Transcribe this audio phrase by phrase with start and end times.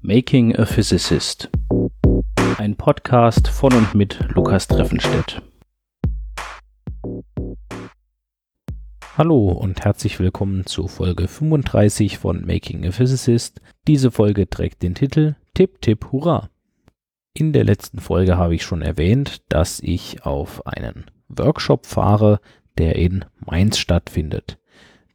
[0.00, 1.48] Making a Physicist.
[2.58, 5.40] Ein Podcast von und mit Lukas Treffenstedt.
[9.16, 13.60] Hallo und herzlich willkommen zu Folge 35 von Making a Physicist.
[13.86, 16.50] Diese Folge trägt den Titel Tipp Tipp Hurra.
[17.34, 22.40] In der letzten Folge habe ich schon erwähnt, dass ich auf einen Workshop fahre,
[22.78, 24.58] der in Mainz stattfindet.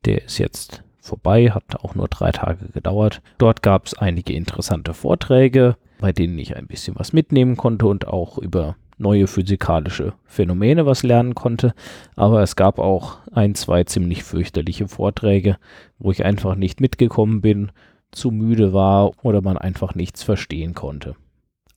[0.06, 3.22] Der ist jetzt vorbei, hat auch nur drei Tage gedauert.
[3.38, 8.08] Dort gab es einige interessante Vorträge, bei denen ich ein bisschen was mitnehmen konnte und
[8.08, 11.74] auch über neue physikalische Phänomene was lernen konnte.
[12.16, 15.58] Aber es gab auch ein, zwei ziemlich fürchterliche Vorträge,
[16.00, 17.72] wo ich einfach nicht mitgekommen bin,
[18.12, 21.16] zu müde war oder man einfach nichts verstehen konnte.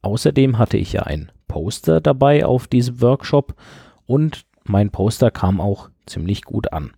[0.02, 3.54] Außerdem hatte ich ja ein Poster dabei auf diesem Workshop
[4.04, 6.92] und mein Poster kam auch ziemlich gut an.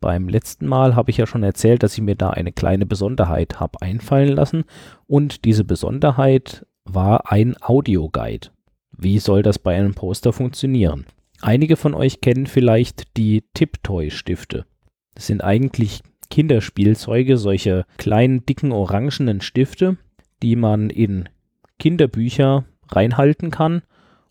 [0.00, 3.60] Beim letzten Mal habe ich ja schon erzählt, dass ich mir da eine kleine Besonderheit
[3.60, 4.64] habe einfallen lassen
[5.06, 8.48] und diese Besonderheit war ein Audioguide.
[8.96, 11.04] Wie soll das bei einem Poster funktionieren?
[11.42, 14.64] Einige von euch kennen vielleicht die Tiptoy-Stifte.
[15.14, 19.98] Das sind eigentlich Kinderspielzeuge, solche kleinen, dicken, orangenen Stifte,
[20.42, 21.28] die man in
[21.78, 23.82] Kinderbücher reinhalten kann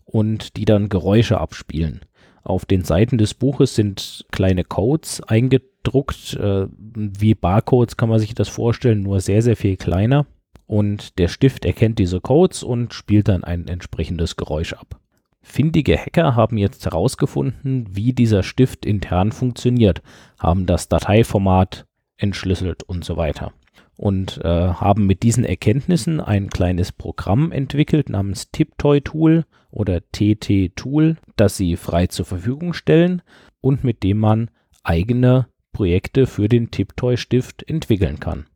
[0.04, 2.00] und die dann Geräusche abspielen.
[2.42, 6.34] Auf den Seiten des Buches sind kleine Codes eingedruckt.
[6.34, 10.26] Äh, wie Barcodes kann man sich das vorstellen, nur sehr, sehr viel kleiner.
[10.66, 15.00] Und der Stift erkennt diese Codes und spielt dann ein entsprechendes Geräusch ab.
[15.42, 20.02] Findige Hacker haben jetzt herausgefunden, wie dieser Stift intern funktioniert,
[20.38, 21.86] haben das Dateiformat
[22.18, 23.52] entschlüsselt und so weiter
[24.00, 30.74] und äh, haben mit diesen Erkenntnissen ein kleines Programm entwickelt namens Tiptoy Tool oder TT
[30.74, 33.20] Tool, das sie frei zur Verfügung stellen
[33.60, 34.50] und mit dem man
[34.84, 38.46] eigene Projekte für den Tiptoy Stift entwickeln kann.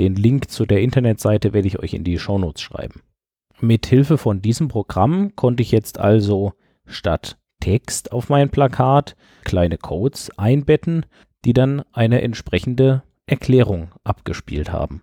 [0.00, 3.02] Den Link zu der Internetseite werde ich euch in die Shownotes schreiben.
[3.60, 9.14] Mit Hilfe von diesem Programm konnte ich jetzt also statt Text auf mein Plakat
[9.44, 11.06] kleine Codes einbetten,
[11.44, 15.02] die dann eine entsprechende Erklärung abgespielt haben.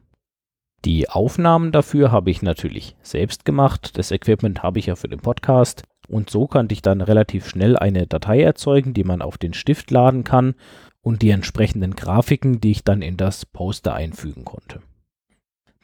[0.86, 3.98] Die Aufnahmen dafür habe ich natürlich selbst gemacht.
[3.98, 5.84] Das Equipment habe ich ja für den Podcast.
[6.08, 9.92] Und so konnte ich dann relativ schnell eine Datei erzeugen, die man auf den Stift
[9.92, 10.56] laden kann
[11.02, 14.82] und die entsprechenden Grafiken, die ich dann in das Poster einfügen konnte.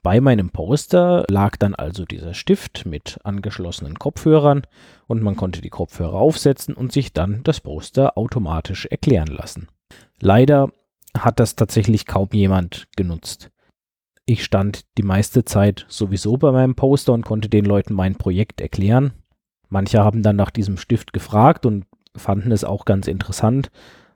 [0.02, 4.64] Bei meinem Poster lag dann also dieser Stift mit angeschlossenen Kopfhörern
[5.08, 9.70] und man konnte die Kopfhörer aufsetzen und sich dann das Poster automatisch erklären lassen.
[10.20, 10.72] Leider
[11.18, 13.51] hat das tatsächlich kaum jemand genutzt.
[14.25, 18.62] Ich stand die meiste Zeit sowieso bei meinem Poster und konnte den Leuten mein Projekt
[18.62, 19.13] erklären.
[19.69, 21.85] Manche haben dann nach diesem Stift gefragt und
[22.16, 23.69] fanden es auch ganz interessant,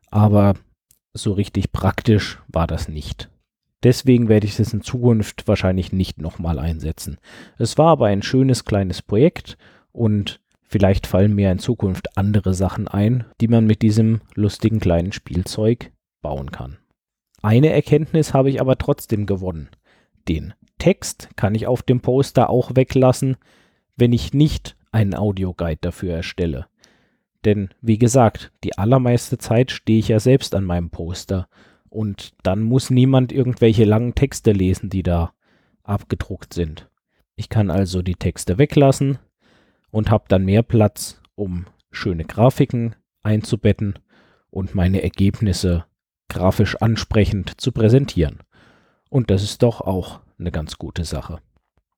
[0.09, 0.53] aber
[1.13, 3.29] so richtig praktisch war das nicht.
[3.83, 7.17] Deswegen werde ich es in Zukunft wahrscheinlich nicht nochmal einsetzen.
[7.57, 9.57] Es war aber ein schönes kleines Projekt
[9.91, 15.11] und vielleicht fallen mir in Zukunft andere Sachen ein, die man mit diesem lustigen kleinen
[15.11, 15.91] Spielzeug
[16.21, 16.77] bauen kann.
[17.47, 19.69] Eine Erkenntnis habe ich aber trotzdem gewonnen.
[20.27, 23.37] Den Text kann ich auf dem Poster auch weglassen,
[23.95, 26.67] wenn ich nicht einen Audioguide dafür erstelle.
[27.45, 31.47] Denn wie gesagt, die allermeiste Zeit stehe ich ja selbst an meinem Poster
[31.87, 35.31] und dann muss niemand irgendwelche langen Texte lesen, die da
[35.83, 36.89] abgedruckt sind.
[37.37, 39.19] Ich kann also die Texte weglassen
[39.89, 43.99] und habe dann mehr Platz, um schöne Grafiken einzubetten
[44.49, 45.85] und meine Ergebnisse
[46.29, 48.39] grafisch ansprechend zu präsentieren.
[49.09, 51.39] Und das ist doch auch eine ganz gute Sache.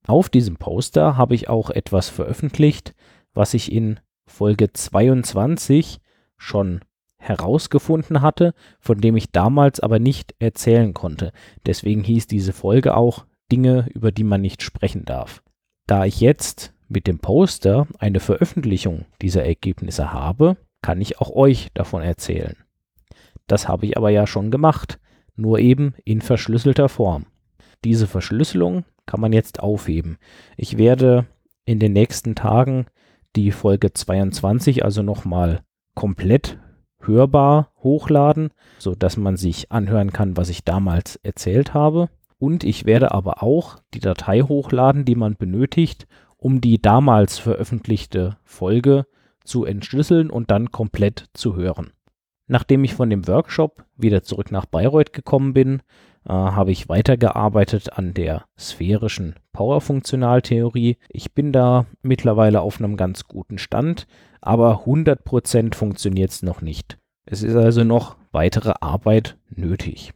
[0.08, 2.96] Auf diesem Poster habe ich auch etwas veröffentlicht,
[3.34, 6.00] was ich in Folge 22
[6.38, 6.82] schon
[7.18, 11.32] herausgefunden hatte, von dem ich damals aber nicht erzählen konnte.
[11.66, 15.44] Deswegen hieß diese Folge auch Dinge, über die man nicht sprechen darf.
[15.86, 21.70] Da ich jetzt mit dem Poster eine Veröffentlichung dieser Ergebnisse habe, kann ich auch euch
[21.74, 22.56] davon erzählen.
[23.50, 25.00] Das habe ich aber ja schon gemacht,
[25.36, 27.26] nur eben in verschlüsselter Form.
[27.84, 30.18] Diese Verschlüsselung kann man jetzt aufheben.
[30.56, 31.26] Ich werde
[31.66, 32.86] in den nächsten Tagen
[33.36, 35.62] die Folge 22 also nochmal
[35.96, 36.60] komplett
[37.02, 42.10] hörbar hochladen, sodass man sich anhören kann, was ich damals erzählt habe.
[42.38, 46.08] Und ich werde aber auch die Datei hochladen, die man benötigt,
[46.38, 49.06] um die damals veröffentlichte Folge
[49.44, 51.92] zu entschlüsseln und dann komplett zu hören.
[52.52, 55.84] Nachdem ich von dem Workshop wieder zurück nach Bayreuth gekommen bin,
[56.26, 60.98] äh, habe ich weitergearbeitet an der sphärischen Powerfunktionaltheorie.
[61.10, 64.08] Ich bin da mittlerweile auf einem ganz guten Stand,
[64.42, 66.98] aber 100% funktioniert es noch nicht.
[67.26, 70.14] Es ist also noch weitere Arbeit nötig.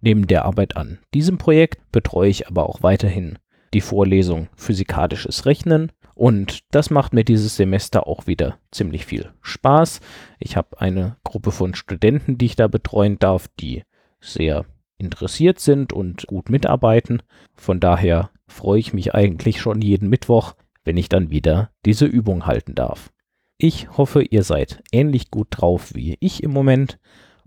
[0.00, 3.38] neben der Arbeit an diesem Projekt betreue ich aber auch weiterhin
[3.74, 10.00] die Vorlesung Physikalisches Rechnen und das macht mir dieses Semester auch wieder ziemlich viel Spaß.
[10.38, 13.82] Ich habe eine Gruppe von Studenten, die ich da betreuen darf, die
[14.18, 14.64] sehr
[14.96, 17.22] interessiert sind und gut mitarbeiten.
[17.54, 20.54] Von daher freue ich mich eigentlich schon jeden Mittwoch,
[20.84, 23.12] wenn ich dann wieder diese Übung halten darf.
[23.58, 26.98] Ich hoffe, ihr seid ähnlich gut drauf wie ich im Moment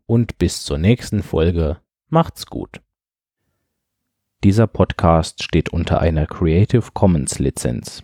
[0.06, 1.78] und bis zur nächsten Folge.
[2.08, 2.82] Macht's gut.
[4.44, 8.04] Dieser Podcast steht unter einer Creative Commons Lizenz.